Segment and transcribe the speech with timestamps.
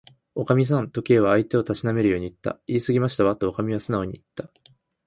[0.33, 2.59] 「おかみさん」と、Ｋ は相手をたしなめるようにいった。
[2.65, 4.49] 「いいすぎましたわ」と、おかみはすなおにいった。